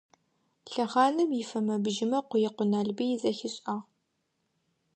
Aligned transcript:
Лъэхъаным 0.71 1.29
ифэмэ-бжьымэ 1.41 2.19
Къуекъо 2.29 2.65
Налбый 2.71 3.11
зэхишӏагъ. 3.21 3.77